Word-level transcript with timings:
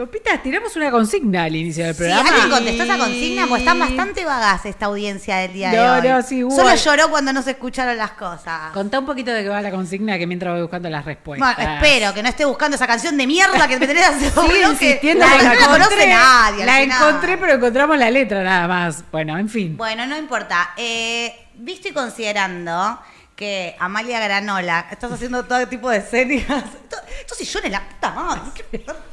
Copitas, 0.00 0.42
tiramos 0.42 0.74
una 0.76 0.90
consigna 0.90 1.44
al 1.44 1.54
inicio 1.54 1.84
del 1.84 1.94
Sí, 1.94 1.98
programa. 1.98 2.28
¿alguien 2.30 2.48
contestó 2.50 2.82
esa 2.84 2.96
consigna? 2.96 3.46
Pues 3.46 3.60
están 3.60 3.78
bastante 3.78 4.24
vagas 4.24 4.64
esta 4.64 4.86
audiencia 4.86 5.36
del 5.36 5.52
día 5.52 5.70
de 5.70 5.78
hoy. 5.80 6.08
no, 6.08 6.22
sí, 6.22 6.42
hubo- 6.42 6.56
Solo 6.56 6.74
lloró 6.74 7.10
cuando 7.10 7.32
no 7.34 7.42
se 7.42 7.50
escucharon 7.50 7.98
las 7.98 8.12
cosas. 8.12 8.72
Contá 8.72 8.98
un 8.98 9.04
poquito 9.04 9.30
de 9.30 9.42
qué 9.42 9.50
va 9.50 9.60
la 9.60 9.70
consigna 9.70 10.16
que 10.16 10.26
mientras 10.26 10.54
voy 10.54 10.62
buscando 10.62 10.88
las 10.88 11.04
respuestas. 11.04 11.54
Bueno, 11.54 11.74
espero 11.74 12.14
que 12.14 12.22
no 12.22 12.28
esté 12.30 12.46
buscando 12.46 12.76
esa 12.76 12.86
canción 12.86 13.16
de 13.18 13.26
mierda 13.26 13.68
que 13.68 13.78
me 13.78 13.86
tenés 13.86 14.04
hace 14.08 14.30
Sigue 14.30 14.48
que 14.62 14.68
insistiendo 14.70 15.26
la, 15.26 15.36
que 15.36 15.44
no 15.44 15.54
la 15.54 15.66
conoce 15.68 16.06
nadie. 16.08 16.64
La 16.64 16.80
encontré, 16.80 17.36
pero 17.36 17.52
encontramos 17.52 17.98
la 17.98 18.10
letra 18.10 18.42
nada 18.42 18.66
más. 18.66 19.04
Bueno, 19.12 19.36
en 19.36 19.50
fin. 19.50 19.76
Bueno, 19.76 20.06
no 20.06 20.16
importa. 20.16 20.70
Eh, 20.78 21.46
visto 21.56 21.88
y 21.88 21.92
considerando 21.92 22.98
que 23.36 23.74
Amalia 23.78 24.20
Granola, 24.20 24.86
estás 24.90 25.12
haciendo 25.12 25.44
todo 25.44 25.66
tipo 25.68 25.88
de 25.90 26.00
series. 26.02 26.42
Esto, 26.48 26.96
esto 27.20 27.34
sillones, 27.34 27.70
la 27.72 27.86
puta 27.88 28.10
madre. 28.12 28.40
qué 28.70 28.84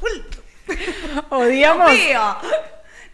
Odiamos. 1.30 1.90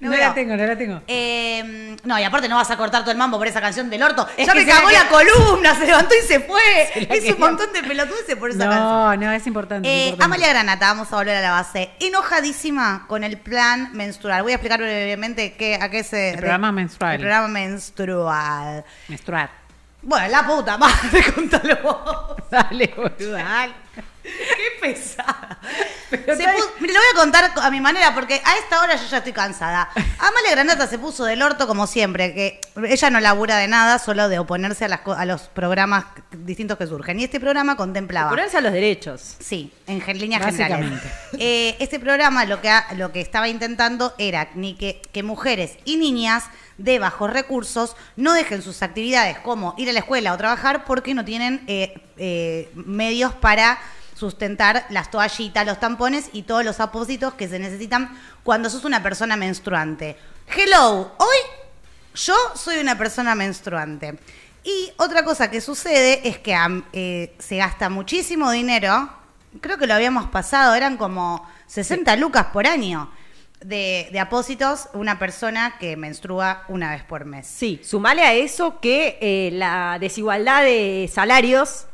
No, 0.00 0.10
veo. 0.10 0.20
la 0.20 0.34
tengo, 0.34 0.54
no 0.56 0.66
la 0.66 0.76
tengo. 0.76 1.00
Eh, 1.06 1.96
no, 2.04 2.18
y 2.18 2.24
aparte 2.24 2.46
no 2.48 2.56
vas 2.56 2.70
a 2.70 2.76
cortar 2.76 3.02
todo 3.02 3.12
el 3.12 3.16
mambo 3.16 3.38
por 3.38 3.46
esa 3.46 3.60
canción 3.62 3.88
del 3.88 4.02
orto. 4.02 4.28
Es 4.36 4.46
ya 4.46 4.52
me 4.54 4.64
la 4.66 4.74
cagó 4.74 4.90
la 4.90 5.08
columna, 5.08 5.74
se 5.76 5.86
levantó 5.86 6.14
y 6.14 6.26
se 6.26 6.40
fue. 6.40 6.60
Se 6.92 7.06
quería- 7.06 7.32
un 7.32 7.40
montón 7.40 7.72
de 7.72 7.82
pelotudeces 7.82 8.36
por 8.36 8.50
esa 8.50 8.58
canción. 8.68 8.82
No, 8.82 9.16
no, 9.16 9.32
es 9.32 9.46
importante. 9.46 9.88
es 9.88 9.94
Eh, 9.94 9.98
importante. 10.08 10.24
Amalia 10.24 10.48
Granata, 10.48 10.88
vamos 10.88 11.10
a 11.10 11.16
volver 11.16 11.36
a 11.36 11.40
la 11.40 11.52
base. 11.52 11.90
Enojadísima 12.00 13.06
con 13.08 13.24
el 13.24 13.38
plan 13.38 13.90
menstrual. 13.94 14.42
Voy 14.42 14.52
a 14.52 14.56
explicar 14.56 14.80
brevemente 14.80 15.54
qué, 15.54 15.78
a 15.80 15.88
qué 15.88 16.04
se. 16.04 16.30
El 16.30 16.38
programa 16.38 16.70
menstrual. 16.72 17.14
El 17.14 17.20
programa 17.20 17.48
menstrual. 17.48 18.84
Menstruar. 19.08 19.50
Bueno, 20.02 20.28
la 20.28 20.46
puta 20.46 20.76
madre, 20.76 21.32
contalo 21.34 21.78
vos. 21.82 22.36
Dale, 22.50 22.92
boluda, 22.94 23.42
dale. 23.42 23.72
Qué 24.22 24.80
pesada. 24.82 25.33
Pero 26.18 26.36
Se 26.36 26.44
tal- 26.44 26.56
pu- 26.56 26.70
Mire, 26.80 26.92
lo 26.94 27.00
voy 27.00 27.08
a 27.12 27.16
contar 27.20 27.50
a 27.62 27.70
mi 27.70 27.80
manera 27.80 28.14
porque 28.14 28.40
a 28.44 28.56
esta 28.58 28.80
hora 28.82 28.96
yo 28.96 29.06
ya 29.08 29.18
estoy 29.18 29.32
cansada. 29.32 29.88
Amalia 30.18 30.50
Granata 30.52 30.86
se 30.86 30.98
puso 30.98 31.24
del 31.24 31.42
orto 31.42 31.66
como 31.66 31.86
siempre, 31.86 32.34
que 32.34 32.60
ella 32.88 33.10
no 33.10 33.20
labura 33.20 33.56
de 33.58 33.68
nada, 33.68 33.98
solo 33.98 34.28
de 34.28 34.38
oponerse 34.38 34.84
a, 34.84 34.88
las 34.88 35.00
a 35.06 35.24
los 35.24 35.42
programas 35.42 36.04
distintos 36.32 36.78
que 36.78 36.86
surgen. 36.86 37.20
Y 37.20 37.24
este 37.24 37.40
programa 37.40 37.76
contemplaba. 37.76 38.30
Ponerse 38.30 38.58
a 38.58 38.60
los 38.60 38.72
derechos. 38.72 39.36
Sí, 39.40 39.72
en 39.86 40.00
gen- 40.00 40.18
líneas 40.18 40.44
generales. 40.44 41.00
Eh, 41.38 41.76
este 41.80 41.98
programa 42.00 42.44
lo 42.44 42.60
que, 42.60 42.70
lo 42.96 43.12
que 43.12 43.20
estaba 43.20 43.48
intentando 43.48 44.14
era 44.18 44.48
ni 44.54 44.74
que, 44.74 45.02
que 45.12 45.22
mujeres 45.22 45.72
y 45.84 45.96
niñas 45.96 46.44
de 46.78 46.98
bajos 46.98 47.30
recursos 47.32 47.96
no 48.16 48.32
dejen 48.32 48.60
sus 48.62 48.82
actividades 48.82 49.38
como 49.38 49.74
ir 49.78 49.88
a 49.88 49.92
la 49.92 50.00
escuela 50.00 50.32
o 50.32 50.36
trabajar 50.36 50.84
porque 50.84 51.14
no 51.14 51.24
tienen 51.24 51.62
eh, 51.68 52.00
eh, 52.16 52.68
medios 52.74 53.32
para 53.34 53.78
sustentar 54.14 54.86
las 54.90 55.10
toallitas, 55.10 55.66
los 55.66 55.80
tampones 55.80 56.30
y 56.32 56.42
todos 56.42 56.64
los 56.64 56.80
apósitos 56.80 57.34
que 57.34 57.48
se 57.48 57.58
necesitan 57.58 58.18
cuando 58.42 58.70
sos 58.70 58.84
una 58.84 59.02
persona 59.02 59.36
menstruante. 59.36 60.16
Hello, 60.56 61.12
hoy 61.18 61.36
yo 62.14 62.34
soy 62.54 62.78
una 62.78 62.96
persona 62.96 63.34
menstruante. 63.34 64.18
Y 64.62 64.92
otra 64.96 65.24
cosa 65.24 65.50
que 65.50 65.60
sucede 65.60 66.26
es 66.26 66.38
que 66.38 66.56
eh, 66.92 67.34
se 67.38 67.56
gasta 67.56 67.90
muchísimo 67.90 68.50
dinero, 68.50 69.10
creo 69.60 69.76
que 69.76 69.86
lo 69.86 69.94
habíamos 69.94 70.26
pasado, 70.30 70.74
eran 70.74 70.96
como 70.96 71.46
60 71.66 72.16
lucas 72.16 72.46
por 72.46 72.66
año 72.66 73.10
de, 73.62 74.08
de 74.10 74.20
apósitos 74.20 74.88
una 74.94 75.18
persona 75.18 75.76
que 75.78 75.96
menstrua 75.96 76.64
una 76.68 76.92
vez 76.92 77.02
por 77.02 77.24
mes. 77.24 77.46
Sí, 77.46 77.80
sumale 77.84 78.22
a 78.22 78.32
eso 78.32 78.80
que 78.80 79.18
eh, 79.20 79.50
la 79.52 79.98
desigualdad 80.00 80.62
de 80.62 81.10
salarios 81.12 81.86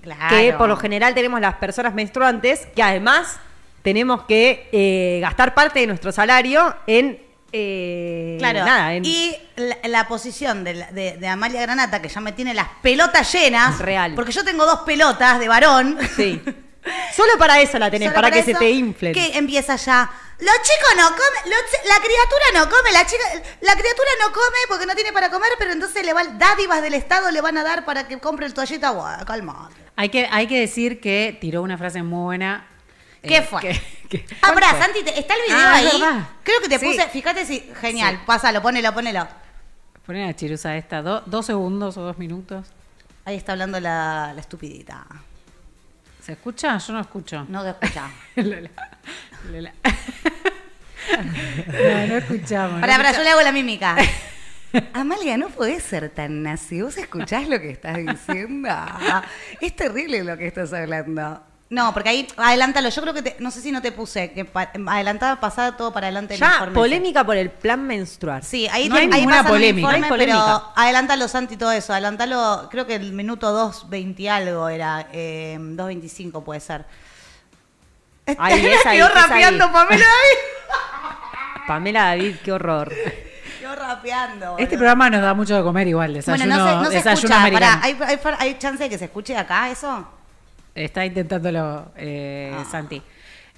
Claro. 0.00 0.36
que 0.36 0.52
por 0.54 0.68
lo 0.68 0.76
general 0.76 1.14
tenemos 1.14 1.40
las 1.40 1.54
personas 1.56 1.94
menstruantes, 1.94 2.66
que 2.74 2.82
además 2.82 3.38
tenemos 3.82 4.22
que 4.24 4.68
eh, 4.72 5.18
gastar 5.20 5.54
parte 5.54 5.80
de 5.80 5.86
nuestro 5.86 6.12
salario 6.12 6.74
en... 6.86 7.20
eh, 7.52 8.36
Claro, 8.38 8.64
nada, 8.64 8.94
en- 8.94 9.04
y 9.04 9.36
la, 9.56 9.76
la 9.84 10.08
posición 10.08 10.64
de, 10.64 10.74
de- 10.92 11.16
de 11.18 11.28
Amalia 11.28 11.62
Granata, 11.62 12.00
que 12.00 12.08
ya 12.08 12.20
me 12.20 12.32
tiene 12.32 12.54
las 12.54 12.68
pelotas 12.82 13.32
llenas, 13.32 13.78
Real. 13.78 14.14
porque 14.14 14.32
yo 14.32 14.44
tengo 14.44 14.64
dos 14.66 14.80
pelotas 14.80 15.38
de 15.38 15.48
varón, 15.48 15.98
Sí. 16.16 16.40
Solo 17.14 17.38
para 17.38 17.60
eso 17.60 17.78
la 17.78 17.92
tenés, 17.92 18.12
para, 18.12 18.28
que 18.28 18.42
se 18.42 18.54
te 18.54 18.68
inflen. 18.70 19.12
Que 19.14 19.38
empieza 19.38 19.76
ya. 19.76 20.10
Los 20.40 20.54
chicos 20.62 20.90
no 20.96 21.08
comen, 21.10 21.42
los 21.44 21.88
la 21.88 21.94
criatura 22.02 22.44
no 22.54 22.68
come, 22.68 22.90
la 22.92 23.06
chica, 23.06 23.22
la 23.60 23.72
criatura 23.74 24.08
no 24.20 24.32
come 24.32 24.56
porque 24.66 24.86
no 24.86 24.94
tiene 24.96 25.12
para 25.12 25.30
comer, 25.30 25.50
pero 25.60 25.70
entonces 25.70 26.04
le 26.04 26.12
van 26.12 26.40
dádivas 26.40 26.82
del 26.82 26.94
Estado 26.94 27.30
le 27.30 27.40
van 27.40 27.56
a 27.56 27.62
dar 27.62 27.84
para 27.84 28.08
que 28.08 28.18
compre 28.18 28.46
el 28.46 28.54
toallita. 28.54 28.90
Guau, 28.90 29.24
calma. 29.24 29.70
Hay 29.96 30.08
que, 30.08 30.26
hay 30.30 30.46
que 30.46 30.58
decir 30.60 31.00
que 31.00 31.36
tiró 31.40 31.62
una 31.62 31.76
frase 31.78 32.02
muy 32.02 32.22
buena. 32.24 32.66
¿Qué 33.22 33.36
eh, 33.38 33.42
fue? 33.42 33.60
que- 33.60 33.80
que- 34.08 34.24
Ah, 34.42 34.50
¿Cuál 34.52 34.54
pará? 34.54 34.78
Santi, 34.82 34.98
¿está 35.00 35.34
el 35.34 35.40
video 35.46 35.56
Ah, 35.58 35.74
ahí? 35.74 35.84
verdad. 36.00 36.28
Creo 36.42 36.60
que 36.60 36.68
te 36.68 36.78
Sí. 36.78 36.86
puse, 36.86 37.08
fíjate 37.08 37.44
si, 37.46 37.60
genial, 37.80 38.16
Sí. 38.16 38.20
pásalo, 38.26 38.60
ponelo, 38.62 38.92
ponelo. 38.92 39.28
Poné 40.06 40.28
a 40.28 40.34
Chirusa 40.34 40.76
esta, 40.76 41.00
do- 41.02 41.22
dos 41.26 41.46
segundos 41.46 41.96
o 41.96 42.02
dos 42.02 42.18
minutos. 42.18 42.66
Ahí 43.24 43.36
está 43.36 43.52
hablando 43.52 43.78
la, 43.78 44.32
la 44.34 44.40
estupidita. 44.40 45.06
¿Se 46.20 46.32
escucha? 46.32 46.76
Yo 46.78 46.92
no 46.94 47.00
escucho. 47.00 47.46
No 47.48 47.62
te 47.62 47.70
escucha. 47.70 48.10
Lola. 48.36 48.70
Lola. 49.50 49.72
no, 51.66 52.06
no 52.06 52.16
escuchamos. 52.16 52.80
Pará, 52.80 52.98
no 52.98 53.12
yo 53.12 53.22
le 53.22 53.30
hago 53.30 53.42
la 53.42 53.52
mímica. 53.52 53.96
Amalia, 54.94 55.36
no 55.36 55.48
podés 55.48 55.82
ser 55.82 56.08
tan 56.10 56.42
nazi. 56.42 56.82
¿Vos 56.82 56.96
escuchás 56.96 57.48
lo 57.48 57.60
que 57.60 57.70
estás 57.70 57.96
diciendo? 57.96 58.68
Es 59.60 59.74
terrible 59.76 60.24
lo 60.24 60.36
que 60.36 60.46
estás 60.46 60.72
hablando. 60.72 61.42
No, 61.70 61.94
porque 61.94 62.10
ahí, 62.10 62.28
adelántalo. 62.36 62.90
Yo 62.90 63.00
creo 63.00 63.14
que, 63.14 63.22
te- 63.22 63.36
no 63.38 63.50
sé 63.50 63.62
si 63.62 63.72
no 63.72 63.80
te 63.80 63.92
puse, 63.92 64.32
que 64.32 64.44
pa- 64.44 64.70
adelantaba, 64.88 65.40
pasaba 65.40 65.74
todo 65.74 65.90
para 65.90 66.08
adelante 66.08 66.34
el 66.34 66.40
Ya, 66.40 66.52
informe. 66.52 66.74
polémica 66.74 67.24
por 67.24 67.34
el 67.36 67.50
plan 67.50 67.86
menstrual. 67.86 68.42
Sí, 68.42 68.68
ahí, 68.70 68.90
No 68.90 68.96
hay 68.96 69.04
ahí 69.04 69.20
ninguna 69.20 69.42
polémica. 69.42 69.78
informe, 69.80 69.98
No 70.00 70.04
hay 70.04 70.10
polémica. 70.10 70.44
Pero 70.44 70.72
adelántalo, 70.76 71.28
Santi, 71.28 71.56
todo 71.56 71.72
eso. 71.72 71.92
Adelántalo, 71.94 72.68
creo 72.70 72.86
que 72.86 72.96
el 72.96 73.12
minuto 73.14 73.72
2.20 73.88 74.28
algo 74.28 74.68
era. 74.68 75.08
Eh, 75.12 75.56
2.25 75.58 76.44
puede 76.44 76.60
ser. 76.60 76.84
Ahí, 78.36 78.66
es 78.66 78.84
ahí, 78.86 78.98
Quedó 78.98 79.08
es 79.08 79.16
ahí. 79.16 79.22
rapeando 79.22 79.72
Pamela 79.72 80.04
David. 80.04 81.66
Pamela 81.66 82.02
David, 82.04 82.36
qué 82.44 82.52
horror. 82.52 82.92
Rapeando. 83.74 84.56
Este 84.58 84.64
boludo. 84.64 84.78
programa 84.78 85.10
nos 85.10 85.22
da 85.22 85.34
mucho 85.34 85.56
de 85.56 85.62
comer 85.62 85.88
igual. 85.88 86.14
Desayuno, 86.14 86.46
Bueno, 86.46 86.64
no 86.64 86.70
se, 86.70 86.76
no 86.76 86.84
se 86.90 86.96
desayuno 86.96 87.14
escucha. 87.34 87.40
americano. 87.40 87.80
Pará, 87.80 87.84
¿hay, 88.06 88.18
hay, 88.18 88.18
hay 88.38 88.58
chance 88.58 88.82
de 88.84 88.90
que 88.90 88.98
se 88.98 89.04
escuche 89.06 89.36
acá 89.36 89.70
eso? 89.70 90.06
Está 90.74 91.04
intentándolo 91.04 91.92
eh, 91.96 92.54
Ah. 92.56 92.64
Santi. 92.70 93.02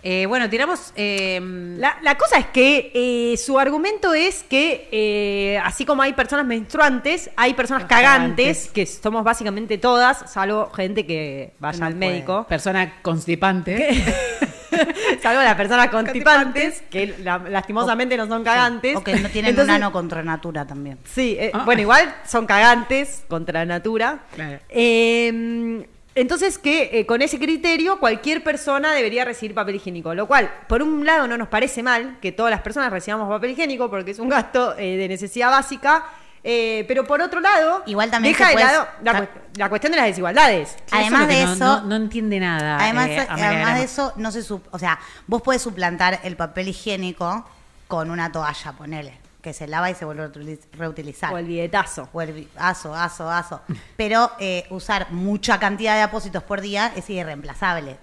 Eh, 0.06 0.26
bueno, 0.26 0.50
tiramos. 0.50 0.92
eh, 0.96 1.40
La, 1.78 1.96
la 2.02 2.16
cosa 2.18 2.36
es 2.38 2.46
que 2.48 2.92
eh, 2.94 3.36
su 3.38 3.58
argumento 3.58 4.12
es 4.12 4.42
que 4.42 4.88
eh, 4.92 5.58
así 5.64 5.86
como 5.86 6.02
hay 6.02 6.12
personas 6.12 6.44
menstruantes, 6.44 7.30
hay 7.36 7.54
personas 7.54 7.84
cagantes, 7.84 8.58
cagantes. 8.58 8.70
que 8.70 8.84
somos 8.84 9.24
básicamente 9.24 9.78
todas, 9.78 10.30
salvo 10.30 10.70
gente 10.72 11.06
que 11.06 11.54
vaya 11.58 11.78
no 11.78 11.86
al 11.86 11.94
puede. 11.94 12.10
médico. 12.10 12.44
persona 12.46 13.00
constipante. 13.00 14.04
salvo 15.22 15.42
las 15.42 15.54
personas 15.54 15.88
constipantes, 15.88 16.82
que 16.90 17.14
la- 17.22 17.38
lastimosamente 17.38 18.16
no 18.16 18.26
son 18.26 18.44
cagantes. 18.44 18.96
O 18.96 19.04
que 19.04 19.14
no 19.16 19.28
tienen 19.28 19.50
Entonces, 19.50 19.74
un 19.74 19.82
ano 19.82 19.92
contra 19.92 20.22
natura 20.22 20.66
también. 20.66 20.98
Sí, 21.04 21.36
eh, 21.38 21.50
Ah. 21.54 21.62
bueno, 21.64 21.82
igual 21.82 22.14
son 22.26 22.46
cagantes 22.46 23.24
contra 23.28 23.64
natura. 23.64 24.20
Claro. 24.34 24.58
Eh, 24.68 25.86
entonces 26.16 26.58
que 26.58 26.90
eh, 26.92 27.06
con 27.06 27.22
ese 27.22 27.38
criterio 27.40 27.98
cualquier 27.98 28.44
persona 28.44 28.92
debería 28.92 29.24
recibir 29.24 29.52
papel 29.54 29.74
higiénico, 29.76 30.14
lo 30.14 30.26
cual 30.28 30.48
por 30.68 30.80
un 30.82 31.04
lado 31.04 31.26
no 31.26 31.36
nos 31.36 31.48
parece 31.48 31.82
mal 31.82 32.18
que 32.22 32.30
todas 32.30 32.52
las 32.52 32.60
personas 32.60 32.92
recibamos 32.92 33.28
papel 33.28 33.50
higiénico 33.50 33.90
porque 33.90 34.12
es 34.12 34.20
un 34.20 34.28
gasto 34.28 34.76
eh, 34.78 34.96
de 34.96 35.08
necesidad 35.08 35.50
básica, 35.50 36.04
eh, 36.44 36.84
pero 36.86 37.04
por 37.06 37.20
otro 37.22 37.40
lado 37.40 37.82
Igual 37.86 38.10
también 38.10 38.34
deja 38.34 38.44
se 38.44 38.50
de 38.50 38.54
puede- 38.62 38.66
lado 38.66 38.88
la, 39.02 39.20
cu- 39.20 39.28
la 39.56 39.68
cuestión 39.70 39.92
de 39.92 39.96
las 39.98 40.06
desigualdades. 40.06 40.76
Además 40.90 41.26
de 41.28 41.42
eso- 41.42 41.54
No, 41.56 41.80
no 41.82 41.96
entiende 41.96 42.38
nada. 42.38 42.78
Además, 42.78 43.08
eh, 43.08 43.26
además 43.28 43.78
de 43.78 43.84
eso, 43.84 44.12
no 44.16 44.30
se 44.30 44.40
o 44.52 44.78
sea, 44.78 44.98
vos 45.26 45.42
podés 45.42 45.62
suplantar 45.62 46.20
el 46.22 46.36
papel 46.36 46.68
higiénico 46.68 47.44
con 47.88 48.10
una 48.10 48.30
toalla, 48.30 48.72
ponele, 48.72 49.18
que 49.42 49.52
se 49.52 49.66
lava 49.66 49.90
y 49.90 49.94
se 49.94 50.04
vuelve 50.04 50.24
a 50.24 50.28
reutiliz- 50.28 50.60
reutilizar. 50.72 51.32
O 51.32 51.38
el 51.38 51.46
billetazo. 51.46 52.08
O 52.12 52.20
el 52.22 52.48
aso, 52.56 52.94
aso, 52.94 53.30
aso. 53.30 53.60
Pero 53.96 54.30
eh, 54.38 54.66
usar 54.70 55.08
mucha 55.12 55.58
cantidad 55.58 55.94
de 55.96 56.02
apósitos 56.02 56.42
por 56.42 56.60
día 56.60 56.92
es 56.96 57.08
irreemplazable. 57.10 57.98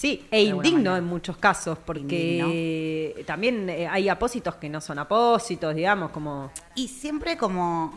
Sí, 0.00 0.26
e 0.30 0.44
indigno 0.44 0.96
en 0.96 1.04
muchos 1.04 1.36
casos, 1.36 1.76
porque 1.84 3.22
también 3.26 3.68
eh, 3.68 3.86
hay 3.86 4.08
apósitos 4.08 4.54
que 4.54 4.68
no 4.70 4.80
son 4.80 4.98
apósitos, 4.98 5.74
digamos, 5.74 6.10
como... 6.10 6.50
Y 6.74 6.88
siempre 6.88 7.36
como 7.36 7.92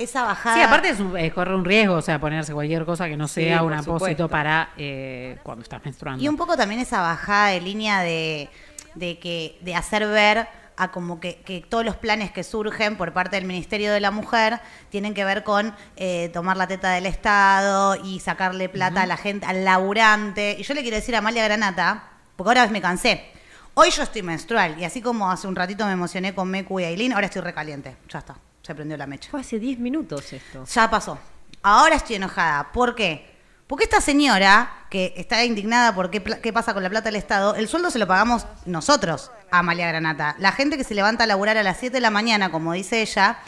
esa 0.00 0.24
bajada. 0.24 0.56
Sí, 0.56 0.62
aparte 0.62 0.88
es 0.88 0.98
un- 0.98 1.16
eh, 1.16 1.30
corre 1.30 1.54
un 1.54 1.64
riesgo, 1.64 1.94
o 1.94 2.02
sea, 2.02 2.18
ponerse 2.20 2.52
cualquier 2.52 2.84
cosa 2.84 3.06
que 3.08 3.16
no 3.16 3.28
sea 3.28 3.62
un 3.62 3.72
apósito 3.72 3.92
supuesto. 3.98 4.28
para 4.28 4.70
eh, 4.76 5.38
cuando 5.44 5.62
estás 5.62 5.84
menstruando. 5.84 6.22
Y 6.24 6.26
un 6.26 6.36
poco 6.36 6.56
también 6.56 6.80
esa 6.80 7.00
bajada 7.02 7.48
de 7.50 7.60
línea 7.60 8.00
de, 8.02 8.48
de 8.96 9.18
que 9.20 9.58
de 9.60 9.76
hacer 9.76 10.06
ver 10.08 10.48
a 10.78 10.90
como 10.92 11.20
que, 11.20 11.42
que 11.42 11.60
todos 11.60 11.84
los 11.84 11.96
planes 11.96 12.30
que 12.30 12.44
surgen 12.44 12.96
por 12.96 13.12
parte 13.12 13.36
del 13.36 13.44
Ministerio 13.44 13.92
de 13.92 14.00
la 14.00 14.10
Mujer 14.10 14.60
tienen 14.90 15.12
que 15.12 15.24
ver 15.24 15.44
con 15.44 15.74
eh, 15.96 16.30
tomar 16.32 16.56
la 16.56 16.66
teta 16.66 16.90
del 16.90 17.06
Estado 17.06 17.96
y 18.02 18.20
sacarle 18.20 18.68
plata 18.68 19.02
a 19.02 19.06
la 19.06 19.16
gente, 19.16 19.44
al 19.44 19.64
laburante. 19.64 20.56
Y 20.58 20.62
yo 20.62 20.74
le 20.74 20.82
quiero 20.82 20.96
decir 20.96 21.14
a 21.14 21.18
Amalia 21.18 21.44
Granata, 21.44 22.04
porque 22.36 22.50
ahora 22.50 22.66
me 22.68 22.80
cansé. 22.80 23.32
Hoy 23.74 23.90
yo 23.90 24.02
estoy 24.02 24.22
menstrual 24.22 24.76
y 24.78 24.84
así 24.84 25.02
como 25.02 25.30
hace 25.30 25.46
un 25.46 25.54
ratito 25.54 25.84
me 25.86 25.92
emocioné 25.92 26.34
con 26.34 26.50
Meku 26.50 26.80
y 26.80 26.84
Aileen, 26.84 27.12
ahora 27.12 27.26
estoy 27.26 27.42
recaliente. 27.42 27.96
Ya 28.08 28.20
está, 28.20 28.36
se 28.62 28.74
prendió 28.74 28.96
la 28.96 29.06
mecha. 29.06 29.30
Fue 29.30 29.40
hace 29.40 29.58
10 29.58 29.78
minutos 29.78 30.32
esto. 30.32 30.64
Ya 30.64 30.88
pasó. 30.90 31.18
Ahora 31.62 31.96
estoy 31.96 32.16
enojada. 32.16 32.72
¿Por 32.72 32.94
qué? 32.94 33.37
Porque 33.68 33.84
esta 33.84 34.00
señora, 34.00 34.86
que 34.88 35.12
está 35.18 35.44
indignada 35.44 35.94
por 35.94 36.10
qué, 36.10 36.22
qué 36.22 36.52
pasa 36.54 36.72
con 36.72 36.82
la 36.82 36.88
plata 36.88 37.10
del 37.10 37.16
Estado, 37.16 37.54
el 37.54 37.68
sueldo 37.68 37.90
se 37.90 37.98
lo 37.98 38.06
pagamos 38.06 38.46
nosotros 38.64 39.30
Amalia 39.50 39.86
Granata. 39.88 40.36
La 40.38 40.52
gente 40.52 40.78
que 40.78 40.84
se 40.84 40.94
levanta 40.94 41.24
a 41.24 41.26
laburar 41.26 41.58
a 41.58 41.62
las 41.62 41.76
7 41.78 41.92
de 41.92 42.00
la 42.00 42.10
mañana, 42.10 42.50
como 42.50 42.72
dice 42.72 43.02
ella, 43.02 43.38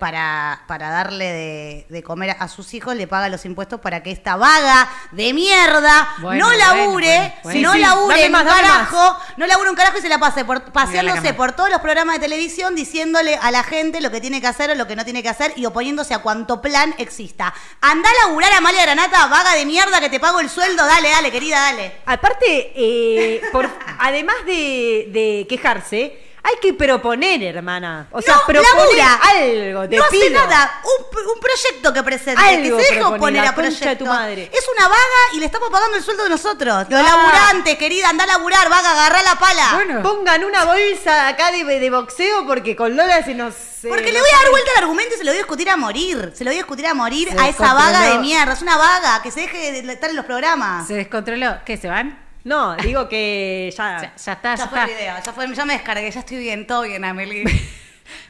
para, 0.00 0.62
para 0.66 0.90
darle 0.90 1.26
de, 1.26 1.86
de 1.88 2.02
comer 2.02 2.34
a 2.40 2.48
sus 2.48 2.74
hijos, 2.74 2.96
le 2.96 3.06
paga 3.06 3.28
los 3.28 3.44
impuestos 3.44 3.80
para 3.80 4.02
que 4.02 4.10
esta 4.10 4.34
vaga 4.34 4.90
de 5.12 5.32
mierda 5.32 6.08
Bueno, 6.18 6.48
no 6.48 6.56
labure, 6.56 7.34
bueno, 7.44 7.60
bueno. 7.60 7.60
no 7.60 7.72
Sí, 7.74 7.78
labure 7.78 8.26
un 8.26 8.32
carajo, 8.32 9.16
no 9.36 9.46
labure 9.46 9.70
un 9.70 9.76
carajo 9.76 9.98
y 9.98 10.00
se 10.00 10.08
la 10.08 10.18
pase 10.18 10.44
por, 10.44 10.72
paseándose 10.72 11.34
por 11.34 11.52
todos 11.52 11.70
los 11.70 11.80
programas 11.80 12.16
de 12.16 12.22
televisión 12.22 12.74
diciéndole 12.74 13.36
a 13.40 13.52
la 13.52 13.62
gente 13.62 14.00
lo 14.00 14.10
que 14.10 14.20
tiene 14.20 14.40
que 14.40 14.48
hacer 14.48 14.70
o 14.70 14.74
lo 14.74 14.88
que 14.88 14.96
no 14.96 15.04
tiene 15.04 15.22
que 15.22 15.28
hacer 15.28 15.52
y 15.54 15.66
oponiéndose 15.66 16.14
a 16.14 16.18
cuanto 16.18 16.60
plan 16.60 16.94
exista. 16.98 17.54
Anda 17.80 18.08
a 18.08 18.26
laburar 18.26 18.52
a 18.54 18.60
Malia 18.60 18.82
Granata, 18.82 19.26
vaga 19.26 19.54
de 19.54 19.66
mierda, 19.66 20.00
que 20.00 20.08
te 20.08 20.18
pago 20.18 20.40
el 20.40 20.48
sueldo, 20.48 20.84
dale, 20.84 21.10
dale, 21.10 21.30
querida, 21.30 21.60
dale. 21.60 21.92
Aparte, 22.06 22.72
eh, 22.74 23.42
por, 23.52 23.68
además 23.98 24.36
de, 24.46 25.08
de 25.12 25.46
quejarse, 25.48 26.29
hay 26.50 26.56
que 26.60 26.74
proponer, 26.74 27.42
hermana. 27.42 28.08
O 28.10 28.20
sea, 28.20 28.34
no, 28.36 28.40
proponer 28.46 29.00
algo, 29.00 29.88
te 29.88 29.96
no 29.96 30.04
hace 30.04 30.30
nada, 30.30 30.80
un, 30.84 31.26
un 31.34 31.40
proyecto 31.40 31.92
que 31.92 32.02
presente, 32.02 32.40
Algo 32.42 32.76
que 32.78 32.84
se 32.84 33.02
oponer 33.02 33.44
la 33.44 33.50
a 33.50 33.54
proyecto. 33.54 34.04
tu 34.04 34.06
madre. 34.06 34.50
Es 34.52 34.66
una 34.76 34.88
vaga 34.88 35.22
y 35.34 35.38
le 35.40 35.46
estamos 35.46 35.70
pagando 35.70 35.96
el 35.96 36.02
sueldo 36.02 36.24
de 36.24 36.30
nosotros. 36.30 36.86
Los 36.88 37.00
Ah. 37.00 37.02
laburantes, 37.02 37.76
querida, 37.78 38.08
anda 38.08 38.24
a 38.24 38.26
laburar, 38.26 38.68
vaga, 38.68 38.90
agarrá 38.92 39.22
la 39.22 39.34
pala. 39.36 39.70
Bueno. 39.74 40.02
Pongan 40.02 40.44
una 40.44 40.64
bolsa 40.64 41.28
acá 41.28 41.50
de, 41.52 41.64
de 41.64 41.90
boxeo 41.90 42.46
porque 42.46 42.74
con 42.76 42.96
Lola 42.96 43.22
se 43.24 43.34
nos... 43.34 43.54
Porque 43.82 44.12
le 44.12 44.20
voy 44.20 44.28
a 44.28 44.36
dar 44.42 44.50
vuelta 44.50 44.70
al 44.76 44.82
argumento 44.82 45.14
y 45.14 45.18
se 45.18 45.24
lo 45.24 45.30
voy 45.30 45.36
a 45.38 45.42
discutir 45.42 45.70
a 45.70 45.76
morir. 45.76 46.32
Se 46.34 46.44
lo 46.44 46.50
voy 46.50 46.56
a 46.58 46.62
discutir 46.62 46.86
a 46.86 46.92
morir 46.94 47.28
Se 47.30 47.38
a 47.40 47.48
esa 47.48 47.72
vaga 47.72 48.00
de 48.12 48.18
mierda. 48.18 48.52
Es 48.52 48.60
una 48.62 48.76
vaga, 48.76 49.22
que 49.22 49.30
se 49.30 49.40
deje 49.40 49.82
de 49.82 49.92
estar 49.92 50.10
en 50.10 50.16
los 50.16 50.26
programas. 50.26 50.86
Se 50.86 50.94
descontroló. 50.94 51.56
¿Qué, 51.64 51.76
se 51.78 51.88
van? 51.88 52.29
No, 52.44 52.76
digo 52.76 53.08
que 53.08 53.72
ya... 53.76 53.98
Ya, 54.02 54.16
ya 54.16 54.32
está, 54.32 54.54
ya, 54.54 54.64
Ya 54.64 54.66
fue 54.68 54.78
el 54.82 54.88
está. 54.90 54.98
video, 55.00 55.14
ya, 55.24 55.32
fue, 55.32 55.54
ya 55.54 55.64
me 55.64 55.72
descargué, 55.74 56.10
ya 56.10 56.20
estoy 56.20 56.38
bien, 56.38 56.66
todo 56.66 56.82
bien, 56.82 57.04
Amelie. 57.04 57.44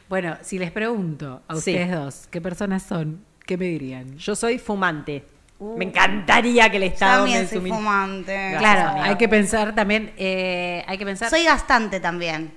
Bueno, 0.09 0.37
si 0.41 0.59
les 0.59 0.71
pregunto 0.71 1.41
a 1.47 1.53
Sí. 1.53 1.59
ustedes 1.71 1.91
dos 1.91 2.27
qué 2.29 2.39
personas 2.41 2.83
son, 2.83 3.23
¿qué 3.47 3.57
me 3.57 3.65
dirían? 3.65 4.17
Yo 4.17 4.35
soy 4.35 4.59
fumante. 4.59 5.23
Me 5.59 5.85
encantaría 5.85 6.69
que 6.69 6.77
el 6.77 6.83
Estado 6.83 7.23
También 7.23 7.41
me 7.43 7.47
soy 7.47 7.69
fumante. 7.69 8.33
Gracias, 8.33 8.59
claro, 8.59 8.89
amiga. 8.89 9.05
hay 9.05 9.15
que 9.15 9.29
pensar 9.29 9.73
también, 9.73 10.11
eh, 10.17 10.83
hay 10.87 10.97
que 10.97 11.05
pensar... 11.05 11.29
Soy 11.29 11.45
gastante 11.45 11.99
también. 11.99 12.51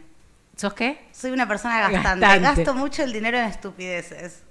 ¿Sos 0.56 0.73
qué? 0.73 1.09
Soy 1.11 1.33
una 1.33 1.49
persona 1.49 1.81
gastante. 1.81 2.21
Gastante. 2.25 2.62
Gasto 2.62 2.75
mucho 2.75 3.03
el 3.03 3.12
dinero 3.12 3.37
en 3.39 3.45
estupideces. 3.47 4.43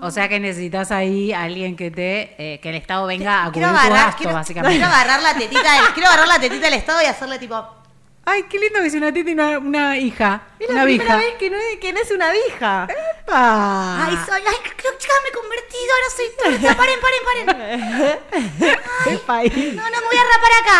O 0.00 0.10
sea 0.10 0.28
que 0.28 0.40
necesitas 0.40 0.90
ahí 0.90 1.32
a 1.32 1.42
alguien 1.42 1.76
que 1.76 1.90
te, 1.90 2.34
eh, 2.38 2.60
que 2.60 2.70
el 2.70 2.74
Estado 2.74 3.06
venga 3.06 3.42
a 3.44 3.46
cubrir 3.46 3.62
Quiero 3.62 3.68
tu 3.70 3.78
agarrar, 3.78 4.06
gasto, 4.06 4.18
quiero, 4.18 4.34
básicamente. 4.34 4.76
quiero 4.76 4.92
agarrar 4.92 5.22
la 5.22 5.34
tetita 5.34 5.72
del, 5.74 5.92
quiero 5.94 6.08
agarrar 6.08 6.28
la 6.28 6.38
tetita 6.40 6.64
del 6.66 6.74
Estado 6.74 7.02
y 7.02 7.06
hacerle 7.06 7.38
tipo. 7.38 7.64
Ay, 8.24 8.44
qué 8.50 8.58
lindo 8.58 8.80
que 8.80 8.86
es 8.86 8.94
una 8.94 9.12
tita 9.12 9.30
y 9.30 9.34
una, 9.34 9.58
una 9.58 9.96
hija. 9.98 10.42
Es 10.58 10.68
una 10.70 10.80
la 10.80 10.84
primera 10.86 11.16
vija. 11.16 11.26
vez 11.28 11.34
que 11.38 11.50
no, 11.50 11.56
es, 11.56 11.78
que 11.80 11.92
no 11.92 12.00
es 12.00 12.10
una 12.10 12.32
vija. 12.32 12.88
¡Epa! 13.26 14.04
Ay, 14.06 14.18
soy, 14.26 14.42
ay, 14.46 14.56
creo 14.76 14.92
que 14.98 15.06
me 15.22 15.28
he 15.28 15.32
convertido, 15.32 15.90
ahora 15.94 16.08
soy 16.14 16.26
turca. 16.60 16.74
Paren, 16.76 16.98
paren, 17.00 17.46
paren. 17.46 18.18
¡Qué 19.04 19.18
país! 19.26 19.74
No, 19.74 19.82
no, 19.82 19.96
me 20.00 20.06
voy 20.06 20.16
a 20.16 20.24
rapar 20.34 20.52
acá. 20.62 20.78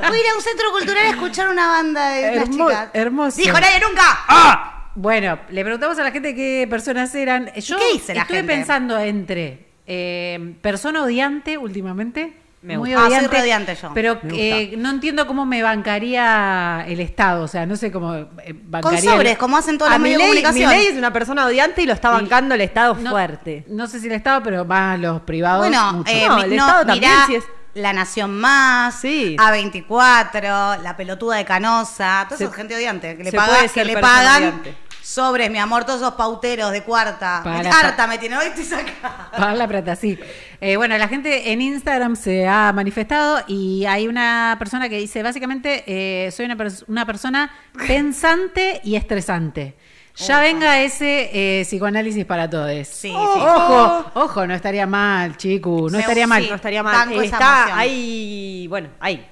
Voy 0.08 0.18
a 0.18 0.20
ir 0.20 0.28
a 0.28 0.34
un 0.36 0.42
centro 0.42 0.70
cultural 0.72 1.06
a 1.06 1.10
escuchar 1.10 1.48
una 1.48 1.66
banda 1.66 2.08
de 2.10 2.36
Hermo- 2.36 2.68
chicas. 2.68 2.88
hermoso. 2.92 3.36
Dijo 3.38 3.58
nadie 3.60 3.80
nunca. 3.80 4.90
Bueno, 4.94 5.38
le 5.48 5.62
preguntamos 5.64 5.98
a 5.98 6.04
la 6.04 6.12
gente 6.12 6.34
qué 6.34 6.66
personas 6.70 7.12
eran. 7.14 7.52
Yo 7.56 7.76
qué 7.78 7.92
dice 7.94 8.14
la 8.14 8.22
estuve 8.22 8.38
gente? 8.38 8.52
pensando 8.54 8.96
entre 8.98 9.66
eh, 9.86 10.54
persona 10.62 11.02
odiante 11.02 11.58
últimamente. 11.58 12.40
Me 12.64 12.78
muy 12.78 12.94
gusta. 12.94 13.04
Ah, 13.04 13.08
soy 13.08 13.18
odiante, 13.18 13.36
re 13.36 13.42
odiante 13.42 13.74
yo. 13.74 13.90
Pero 13.94 14.18
eh, 14.30 14.74
no 14.78 14.90
entiendo 14.90 15.26
cómo 15.26 15.44
me 15.46 15.62
bancaría 15.62 16.84
el 16.88 16.98
Estado. 17.00 17.44
O 17.44 17.48
sea, 17.48 17.66
no 17.66 17.76
sé 17.76 17.92
cómo 17.92 18.14
eh, 18.14 18.26
Con 18.26 18.70
bancaría. 18.70 18.98
el- 18.98 19.04
sobres, 19.04 19.38
como 19.38 19.56
hacen 19.56 19.76
todos 19.78 19.90
los 19.90 20.00
medios 20.00 20.18
de 20.18 20.24
comunicación. 20.26 20.70
Milei 20.70 20.86
es 20.88 20.96
una 20.96 21.12
persona 21.12 21.44
odiante 21.46 21.82
y 21.82 21.86
lo 21.86 21.92
está 21.92 22.08
bancando 22.10 22.54
el 22.54 22.60
Estado 22.62 22.94
No- 22.94 23.10
fuerte. 23.10 23.64
No 23.68 23.86
sé 23.86 24.00
si 24.00 24.06
el 24.06 24.12
Estado, 24.14 24.42
pero 24.42 24.64
más 24.64 24.98
los 24.98 25.20
privados. 25.22 25.58
Bueno, 25.66 25.92
mucho. 25.92 26.10
eh, 26.10 26.24
No, 26.26 26.36
mi- 26.36 26.42
el 26.44 26.56
no, 26.56 26.66
Estado 26.66 26.86
también, 26.86 27.12
mirá, 27.28 27.38
es- 27.38 27.44
La 27.74 27.92
Nación 27.92 28.32
Más, 28.38 28.94
Sí. 29.00 29.36
A24, 29.36 30.78
La 30.82 30.96
Pelotuda 30.96 31.36
de 31.36 31.44
Canosa, 31.44 32.24
toda 32.28 32.42
esa 32.44 32.54
gente 32.54 32.74
odiante 32.76 33.16
que 33.16 33.24
le, 33.24 33.32
paga- 33.32 33.66
que 33.68 33.84
le 33.84 33.96
pagan 33.98 34.42
odiante. 34.42 34.76
Sobres, 35.04 35.50
mi 35.50 35.58
amor, 35.58 35.84
todos 35.84 36.00
esos 36.00 36.14
pauteros 36.14 36.72
de 36.72 36.82
cuarta. 36.82 37.40
Para 37.44 37.70
harta 37.70 38.06
me 38.06 38.16
tiene, 38.18 38.36
hoy 38.38 38.46
estoy 38.46 38.64
sacada. 38.64 39.30
Pagar 39.32 39.56
la 39.56 39.68
plata, 39.68 39.94
sí. 39.96 40.18
Eh, 40.60 40.76
bueno, 40.76 40.96
la 40.96 41.08
gente 41.08 41.52
en 41.52 41.60
Instagram 41.60 42.16
se 42.16 42.48
ha 42.48 42.72
manifestado 42.72 43.42
y 43.46 43.84
hay 43.86 44.08
una 44.08 44.56
persona 44.58 44.88
que 44.88 44.96
dice, 44.98 45.22
básicamente, 45.22 45.84
eh, 45.86 46.30
soy 46.30 46.46
una, 46.46 46.56
pers- 46.56 46.84
una 46.88 47.04
persona 47.04 47.52
pensante 47.86 48.80
y 48.82 48.96
estresante. 48.96 49.76
Ya 50.16 50.38
venga 50.40 50.80
ese 50.80 51.28
eh, 51.32 51.64
psicoanálisis 51.64 52.24
para 52.24 52.48
todos. 52.48 52.70
Sí, 52.86 53.12
Oh, 53.14 53.34
sí. 53.34 53.40
Ojo, 53.40 54.10
ojo, 54.14 54.46
no 54.46 54.54
estaría 54.54 54.86
mal, 54.86 55.36
chicu, 55.36 55.88
no 55.90 55.96
Me- 55.98 56.00
estaría 56.00 56.26
mal. 56.26 56.42
sí. 56.42 56.48
No 56.48 56.54
estaría 56.56 56.82
mal. 56.84 57.08
Banco 57.08 57.20
Está 57.20 57.76
ahí, 57.76 58.66
bueno, 58.68 58.90
ahí. 59.00 59.26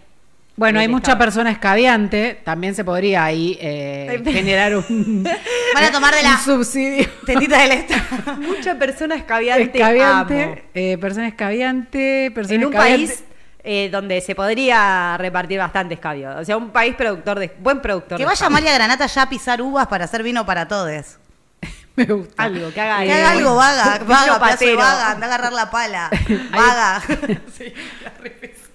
Bueno, 0.54 0.80
hay 0.80 0.88
mucha 0.88 1.16
persona 1.18 1.50
escabiante, 1.50 2.40
también 2.44 2.74
se 2.74 2.84
podría 2.84 3.24
ahí 3.24 3.56
eh, 3.60 4.22
generar 4.24 4.76
un, 4.76 5.24
Van 5.74 5.84
a 5.84 5.90
tomar 5.90 6.14
de 6.14 6.20
un 6.20 6.30
la 6.30 6.38
subsidio. 6.38 7.08
tetita 7.24 7.58
del 7.62 7.72
Estado. 7.78 8.36
Mucha 8.36 8.74
persona 8.78 9.14
escabiante. 9.14 9.78
Escabiante, 9.78 10.42
amo. 10.44 10.54
eh, 10.74 10.98
persona 10.98 11.28
escabiante, 11.28 12.30
persona 12.34 12.54
En 12.56 12.66
un 12.66 12.72
escabiante. 12.74 13.06
país 13.08 13.24
eh, 13.64 13.88
donde 13.90 14.20
se 14.20 14.34
podría 14.34 15.16
repartir 15.18 15.58
bastante 15.58 15.94
escabio. 15.94 16.36
O 16.38 16.44
sea, 16.44 16.56
un 16.58 16.70
país 16.70 16.94
productor 16.96 17.38
de. 17.38 17.50
Buen 17.58 17.80
productor 17.80 18.18
Que 18.18 18.22
de 18.24 18.26
vaya 18.26 18.34
escabio. 18.34 18.52
María 18.52 18.74
Granata 18.74 19.06
ya 19.06 19.22
a 19.22 19.28
pisar 19.30 19.62
uvas 19.62 19.86
para 19.86 20.04
hacer 20.04 20.22
vino 20.22 20.44
para 20.44 20.68
todos. 20.68 21.18
Me 21.96 22.04
gusta. 22.04 22.42
Algo, 22.42 22.72
que 22.72 22.80
haga 22.80 23.04
Que 23.04 23.12
algo. 23.12 23.26
haga 23.26 23.30
algo 23.38 23.54
vaga, 23.56 23.98
vaga, 24.06 24.38
patero. 24.38 24.76
vaga, 24.78 25.10
anda 25.12 25.26
a 25.26 25.28
agarrar 25.28 25.52
la 25.54 25.70
pala. 25.70 26.10
Vaga. 26.50 27.02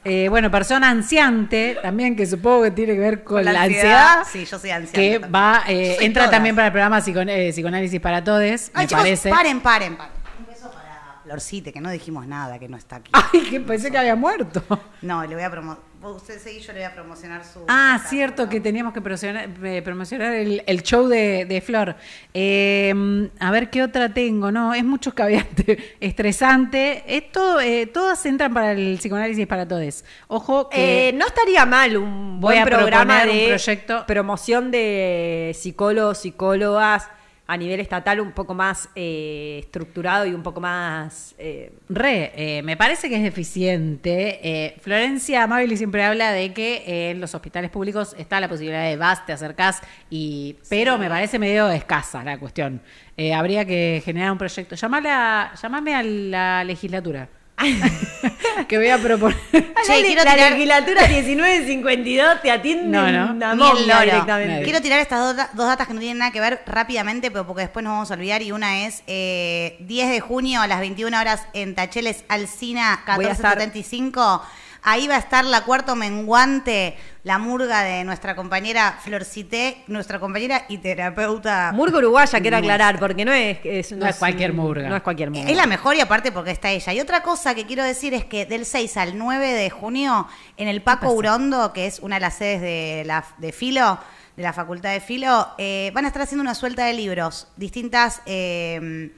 Eh, 0.10 0.30
bueno, 0.30 0.50
persona 0.50 0.90
ansiante, 0.90 1.78
también 1.82 2.16
que 2.16 2.26
supongo 2.26 2.64
que 2.64 2.72
tiene 2.72 2.94
que 2.94 3.00
ver 3.00 3.24
con, 3.26 3.44
Con 3.44 3.46
la, 3.54 3.64
ansiedad, 3.64 4.24
Sí, 4.32 4.46
yo 4.46 4.58
soy 4.58 4.70
ansiante. 4.70 5.02
que 5.02 5.20
también. 5.20 5.36
va, 5.36 5.64
eh, 5.68 5.98
entra 6.00 6.24
todas. 6.24 6.32
también 6.32 6.56
para 6.56 6.68
el 6.68 6.72
programa 6.72 7.02
psico- 7.02 7.20
eh, 7.28 7.50
Psicoanálisis 7.52 8.00
para 8.00 8.24
Todos, 8.24 8.40
Ay, 8.42 8.84
me 8.84 8.88
chicos, 8.88 9.04
parece. 9.04 9.30
paren, 9.30 9.60
paren, 9.60 9.98
paren. 9.98 10.14
Un 10.40 10.46
beso 10.46 10.72
para 10.72 11.20
Florcite, 11.26 11.74
que 11.74 11.82
no 11.82 11.90
dijimos 11.90 12.26
nada, 12.26 12.58
que 12.58 12.70
no 12.70 12.78
está 12.78 12.98
aquí. 12.98 13.12
Ay, 13.14 13.42
que 13.50 13.60
pensé 13.60 13.92
que 13.92 13.98
había 13.98 14.16
muerto. 14.16 14.64
No, 15.02 15.26
le 15.26 15.36
voy 15.36 15.44
a 15.44 15.52
promocionar. 15.52 15.87
Usted 16.00 16.40
seguí, 16.40 16.60
yo 16.60 16.74
le 16.74 16.80
voy 16.80 16.86
a 16.86 16.94
promocionar 16.94 17.44
su. 17.44 17.66
Ah, 17.68 18.00
cierto 18.08 18.48
que 18.48 18.60
teníamos 18.62 18.94
que 18.94 19.02
promocionar, 19.02 19.50
eh, 19.64 19.82
promocionar 19.82 20.34
el, 20.34 20.64
el 20.68 20.84
show 20.84 21.08
de, 21.08 21.46
de 21.46 21.60
Flor. 21.60 21.96
Eh, 22.34 23.30
a 23.40 23.52
ver 23.52 23.70
qué 23.72 23.82
otra 23.82 24.14
tengo, 24.14 24.52
¿no? 24.52 24.76
Es 24.76 24.84
mucho 24.84 25.10
escabeante, 25.10 25.98
estresante. 26.00 27.04
Es 27.08 27.32
todo, 27.32 27.60
eh, 27.60 27.88
todas 27.88 28.24
entran 28.28 28.54
para 28.54 28.74
el 28.74 28.98
psicoanálisis 29.00 29.48
para 29.48 29.68
todos. 29.68 30.04
Ojo 30.28 30.70
que... 30.70 31.10
Eh, 31.10 31.14
no 31.14 31.26
estaría 31.26 31.66
mal 31.66 31.98
un 31.98 32.40
Voy 32.40 32.54
buen 32.54 32.60
a 32.60 32.66
programa 32.66 33.22
proponer 33.24 33.30
un 33.30 33.36
de 33.36 33.48
proyecto. 33.48 34.06
promoción 34.06 34.72
de 34.72 35.56
psicólogos, 35.60 36.20
psicólogas 36.20 37.10
a 37.48 37.56
nivel 37.58 37.80
estatal 37.80 38.20
un 38.20 38.34
poco 38.34 38.54
más 38.54 38.90
eh, 38.94 39.60
estructurado 39.62 40.26
y 40.26 40.34
un 40.34 40.44
poco 40.44 40.60
más... 40.60 41.34
eh, 41.38 41.72
Re, 41.90 42.32
eh, 42.36 42.62
me 42.62 42.76
parece 42.76 43.08
que 43.08 43.16
es 43.16 43.24
deficiente. 43.24 44.40
Eh, 44.44 44.76
Florencia 44.82 45.44
Amabili 45.44 45.78
siempre 45.78 46.04
habla 46.04 46.32
de 46.32 46.54
que 46.54 46.84
eh, 46.86 47.12
en 47.12 47.22
los 47.22 47.34
hospitales 47.34 47.72
públicos 47.72 48.16
está 48.18 48.40
la 48.40 48.50
posibilidad 48.50 48.84
de 48.84 48.98
vas, 48.98 49.26
te 49.26 49.32
acercás, 49.32 49.82
y, 50.10 50.58
pero 50.70 50.98
me 50.98 51.08
parece 51.10 51.40
medio 51.40 51.70
escasa 51.70 52.24
la 52.24 52.38
cuestión. 52.38 52.82
Eh, 53.16 53.34
habría 53.34 53.66
que 53.66 54.02
generar 54.04 54.32
un 54.32 54.38
proyecto. 54.38 54.76
Llamale 54.76 55.10
a, 55.10 55.54
llamame 55.62 55.96
a 55.96 56.04
la 56.04 56.64
legislatura. 56.64 57.30
que 58.68 58.78
voy 58.78 58.88
a 58.90 58.98
proponer. 58.98 59.38
Che, 59.52 60.02
quiero 60.04 60.24
la 60.24 60.32
tirar- 60.36 60.52
legislatura 60.52 61.08
1952 61.08 62.42
te 62.42 62.52
atiende 62.52 62.86
No, 62.88 63.12
no. 63.34 63.34
una 63.72 64.02
directamente. 64.02 64.48
Nadie. 64.54 64.64
Quiero 64.64 64.82
tirar 64.82 65.00
estas 65.00 65.36
dos, 65.36 65.46
dos 65.54 65.66
datas 65.68 65.88
que 65.88 65.94
no 65.94 66.00
tienen 66.00 66.20
nada 66.20 66.32
que 66.32 66.40
ver 66.40 66.62
rápidamente, 66.66 67.32
pero 67.32 67.46
porque 67.48 67.62
después 67.64 67.84
nos 67.84 67.94
vamos 67.94 68.12
a 68.12 68.14
olvidar. 68.14 68.42
Y 68.42 68.52
una 68.52 68.86
es 68.86 69.04
eh, 69.08 69.76
10 69.80 70.10
de 70.10 70.20
junio 70.20 70.62
a 70.62 70.68
las 70.68 70.80
21 70.80 71.20
horas 71.20 71.42
en 71.54 71.74
Tacheles 71.76 72.24
Alcina 72.30 73.02
Voy 73.16 73.26
a 73.26 73.32
estar- 73.32 73.58
1475. 73.58 74.42
Ahí 74.90 75.06
va 75.06 75.16
a 75.16 75.20
estar 75.20 75.44
la 75.44 75.66
cuarto 75.66 75.98
menguante, 75.98 76.96
la 77.24 77.38
murga 77.40 77.82
de 77.84 78.06
nuestra 78.06 78.38
compañera 78.38 78.98
Florcité, 79.04 79.84
nuestra 79.88 80.18
compañera 80.18 80.64
y 80.70 80.78
terapeuta. 80.78 81.72
Murga 81.74 81.98
uruguaya, 81.98 82.40
quiero 82.40 82.56
aclarar, 82.56 82.98
porque 82.98 83.26
no 83.26 83.34
es, 83.34 83.58
es- 83.66 83.92
No 83.92 84.08
es 84.08 84.16
cualquier 84.16 84.54
murga. 84.54 84.88
No 84.88 84.96
es 84.96 85.02
cualquier 85.02 85.30
murga. 85.30 85.50
Es 85.50 85.58
la 85.58 85.66
mejor 85.66 85.96
y 85.98 86.00
aparte 86.00 86.32
porque 86.32 86.52
está 86.52 86.70
ella. 86.72 86.94
Y 86.94 87.02
otra 87.02 87.22
cosa 87.22 87.54
que 87.54 87.66
quiero 87.66 87.84
decir 87.84 88.14
es 88.14 88.24
que 88.24 88.46
del 88.46 88.66
6 88.66 88.96
al 88.96 89.18
9 89.18 89.52
de 89.52 89.70
junio, 89.70 90.26
en 90.56 90.70
el 90.70 90.82
Paco? 90.82 91.12
Urondo, 91.12 91.74
que 91.74 91.86
es 91.88 92.00
una 92.00 92.16
de 92.16 92.22
las 92.22 92.36
sedes 92.36 92.62
de, 92.62 93.04
la, 93.06 93.26
de 93.40 93.52
Filo, 93.52 94.00
de 94.38 94.44
la 94.44 94.54
Facultad 94.54 94.92
de 94.94 95.02
Filo, 95.02 95.50
eh, 95.58 95.92
van 95.94 96.06
a 96.06 96.08
estar 96.08 96.22
haciendo 96.22 96.44
una 96.44 96.56
suelta 96.56 96.86
de 96.86 96.94
libros. 96.94 97.48
Distintas 97.58 98.22
eh, 98.26 99.12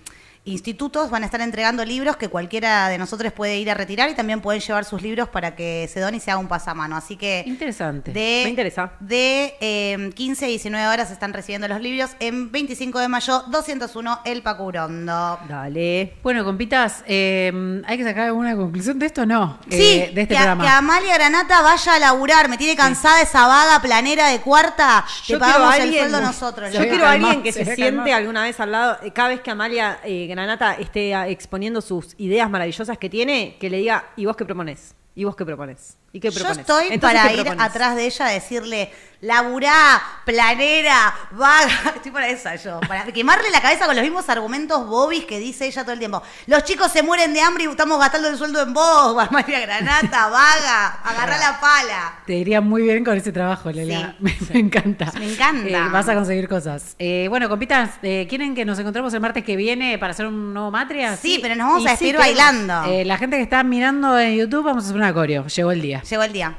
institutos 0.45 1.09
van 1.11 1.21
a 1.23 1.25
estar 1.25 1.41
entregando 1.41 1.85
libros 1.85 2.17
que 2.17 2.27
cualquiera 2.29 2.87
de 2.89 2.97
nosotros 2.97 3.31
puede 3.33 3.57
ir 3.59 3.69
a 3.69 3.73
retirar 3.75 4.09
y 4.09 4.15
también 4.15 4.41
pueden 4.41 4.61
llevar 4.61 4.83
sus 4.85 5.01
libros 5.01 5.29
para 5.29 5.55
que 5.55 5.87
se 5.93 5.99
donen 5.99 6.15
y 6.15 6.19
se 6.19 6.31
haga 6.31 6.39
un 6.39 6.47
pasamano. 6.47 6.95
Así 6.95 7.17
que 7.17 7.43
Interesante. 7.45 8.11
de, 8.11 8.41
Me 8.45 8.49
interesa. 8.49 8.93
De 8.99 9.55
eh, 9.61 10.09
15 10.15 10.47
y 10.47 10.51
19 10.51 10.87
horas 10.87 11.11
están 11.11 11.33
recibiendo 11.33 11.67
los 11.67 11.81
libros. 11.81 12.11
En 12.19 12.51
25 12.51 12.99
de 12.99 13.07
mayo, 13.09 13.43
201, 13.47 14.21
El 14.25 14.41
Paco 14.41 14.63
Urondo. 14.63 15.39
Dale. 15.47 16.13
Bueno, 16.23 16.43
compitas, 16.43 17.03
eh, 17.05 17.81
¿hay 17.85 17.97
que 17.97 18.03
sacar 18.03 18.23
alguna 18.25 18.55
conclusión 18.55 18.97
de 18.97 19.05
esto 19.05 19.21
o 19.21 19.25
no? 19.25 19.59
Sí, 19.69 19.75
Eh, 19.77 20.11
de 20.15 20.21
este 20.21 20.33
que, 20.33 20.37
a- 20.37 20.55
programa. 20.55 20.63
que 20.63 20.69
Amalia 20.69 21.13
Granata 21.15 21.61
vaya 21.61 21.93
a 21.95 21.99
laburar. 21.99 22.49
Me 22.49 22.57
tiene 22.57 22.75
cansada 22.75 23.21
esa 23.21 23.45
vaga 23.45 23.81
planera 23.81 24.27
de 24.29 24.39
cuarta. 24.41 25.05
Yo 25.25 25.35
Le 25.35 25.39
pagamos 25.41 25.59
quiero 25.59 25.71
a 25.71 25.75
el 25.75 25.81
alguien- 25.83 26.01
sueldo 26.09 26.21
nosotros. 26.21 26.73
Yo 26.73 26.79
quiero 26.79 27.05
a 27.05 27.11
alguien 27.11 27.43
que 27.43 27.51
se 27.51 27.75
siente 27.75 28.13
alguna 28.13 28.43
vez 28.43 28.59
al 28.59 28.71
lado, 28.71 28.97
eh, 29.03 29.11
cada 29.11 29.29
vez 29.29 29.41
que 29.41 29.51
Amalia 29.51 29.99
eh, 30.03 30.27
Granata 30.39 30.75
esté 30.75 31.13
exponiendo 31.29 31.81
sus 31.81 32.15
ideas 32.17 32.49
maravillosas 32.49 32.97
que 32.97 33.09
tiene, 33.09 33.57
que 33.59 33.69
le 33.69 33.79
diga, 33.79 34.13
¿y 34.15 34.25
vos 34.25 34.37
qué 34.37 34.45
propones? 34.45 34.95
¿Y 35.13 35.25
vos 35.25 35.35
qué 35.35 35.43
propones? 35.43 35.97
¿Y 36.11 36.19
qué 36.19 36.31
Yo 36.31 36.47
estoy 36.49 36.85
Entonces, 36.91 36.99
para 36.99 37.27
¿qué 37.27 37.33
ir 37.35 37.41
propones? 37.43 37.65
atrás 37.65 37.95
de 37.95 38.05
ella 38.05 38.25
a 38.25 38.29
decirle, 38.31 38.91
laburá, 39.21 40.01
planera, 40.25 41.13
vaga. 41.31 41.69
Estoy 41.95 42.11
para 42.11 42.29
esa 42.29 42.55
yo. 42.55 42.79
Para 42.87 43.03
quemarle 43.05 43.49
la 43.51 43.61
cabeza 43.61 43.85
con 43.85 43.95
los 43.95 44.03
mismos 44.03 44.27
argumentos 44.29 44.87
bobis 44.87 45.25
que 45.25 45.39
dice 45.39 45.67
ella 45.67 45.83
todo 45.83 45.93
el 45.93 45.99
tiempo. 45.99 46.21
Los 46.47 46.63
chicos 46.63 46.91
se 46.91 47.03
mueren 47.03 47.33
de 47.33 47.41
hambre 47.41 47.65
y 47.65 47.67
estamos 47.67 47.99
gastando 47.99 48.27
el 48.29 48.37
sueldo 48.37 48.61
en 48.61 48.73
vos, 48.73 49.27
María 49.31 49.59
Granata, 49.59 50.29
vaga, 50.29 50.87
agarrá 51.03 51.37
la 51.37 51.59
pala. 51.59 52.13
Te 52.25 52.33
iría 52.35 52.61
muy 52.61 52.83
bien 52.83 53.03
con 53.03 53.15
ese 53.17 53.31
trabajo, 53.31 53.71
Lela. 53.71 54.15
Sí. 54.17 54.23
Me, 54.23 54.35
me 54.53 54.59
encanta. 54.59 55.11
Me 55.19 55.31
encanta. 55.33 55.67
Eh, 55.69 55.89
vas 55.91 56.07
a 56.09 56.15
conseguir 56.15 56.47
cosas. 56.47 56.95
Eh, 56.97 57.27
bueno, 57.29 57.49
compitas, 57.49 57.91
eh, 58.01 58.25
¿quieren 58.29 58.55
que 58.55 58.65
nos 58.65 58.79
encontremos 58.79 59.13
el 59.13 59.19
martes 59.19 59.43
que 59.43 59.55
viene 59.55 59.97
para 59.97 60.11
hacer 60.11 60.25
un 60.25 60.53
nuevo 60.53 60.71
Matria? 60.71 61.15
Sí, 61.17 61.39
pero 61.41 61.55
nos 61.55 61.67
vamos 61.67 61.83
Y 61.83 61.87
a 61.87 61.95
sí, 61.97 62.05
queremos. 62.05 62.25
bailando. 62.25 62.83
Eh, 62.85 63.05
la 63.05 63.17
gente 63.17 63.37
que 63.37 63.43
está 63.43 63.63
mirando 63.63 64.17
en 64.17 64.35
YouTube, 64.37 64.63
vamos 64.63 64.83
a 64.83 64.87
hacer 64.87 64.97
un 64.97 65.03
acorio. 65.03 65.45
Llegó 65.47 65.71
el 65.71 65.81
día. 65.81 65.98
Llegó 66.07 66.23
el 66.23 66.33
día. 66.33 66.55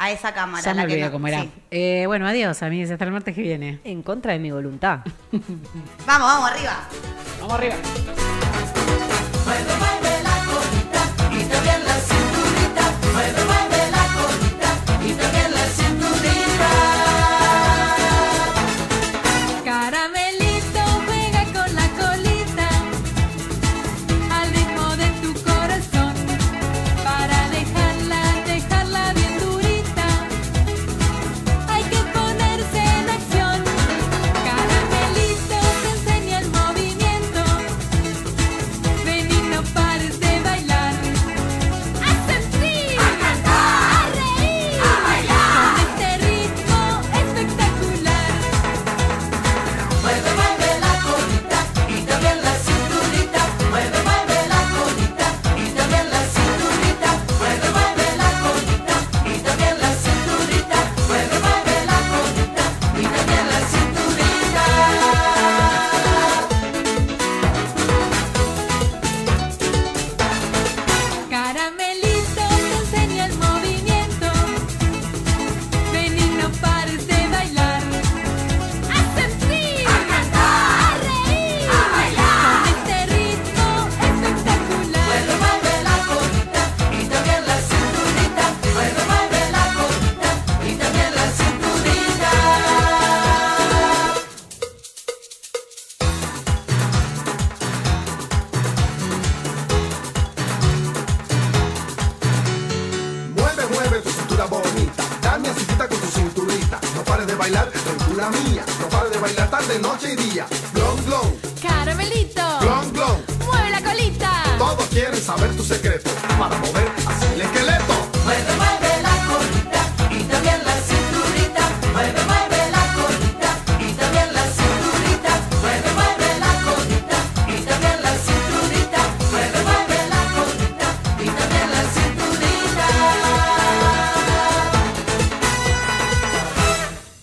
A 0.00 0.12
esa 0.12 0.32
cámara. 0.32 0.62
Ya 0.64 0.70
me 0.74 0.76
la 0.82 0.86
que 0.86 0.92
olvidé 0.92 1.06
no- 1.06 1.12
cómo 1.12 1.26
era. 1.26 1.40
sí. 1.42 1.50
Eh, 1.72 2.04
bueno, 2.06 2.28
adiós, 2.28 2.62
amigos. 2.62 2.90
Hasta 2.92 3.04
el 3.04 3.10
martes 3.10 3.34
que 3.34 3.42
viene. 3.42 3.80
En 3.82 4.02
contra 4.02 4.32
de 4.32 4.38
mi 4.38 4.50
voluntad. 4.52 5.00
Vamos, 5.32 6.28
vamos, 6.28 6.50
arriba. 6.52 6.88
Vamos 7.40 7.54
arriba. 7.54 7.74